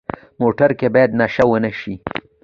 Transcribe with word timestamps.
موټر 0.41 0.69
کې 0.79 0.87
باید 0.93 1.11
نشه 1.21 1.43
ونه 1.47 1.71
شي. 1.79 1.93